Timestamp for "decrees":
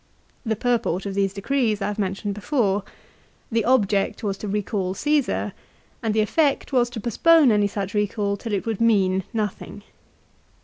1.31-1.79